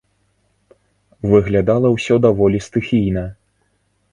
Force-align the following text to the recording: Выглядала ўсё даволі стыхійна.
Выглядала 1.33 1.87
ўсё 1.97 2.15
даволі 2.27 2.63
стыхійна. 2.69 3.25